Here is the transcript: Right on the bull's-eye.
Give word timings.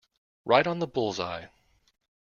Right 0.45 0.65
on 0.65 0.79
the 0.79 0.87
bull's-eye. 0.87 1.51